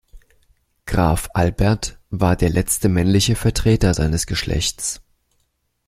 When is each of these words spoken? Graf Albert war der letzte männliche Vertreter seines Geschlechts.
Graf 0.87 1.29
Albert 1.35 1.99
war 2.09 2.35
der 2.35 2.49
letzte 2.49 2.89
männliche 2.89 3.35
Vertreter 3.35 3.93
seines 3.93 4.25
Geschlechts. 4.25 4.99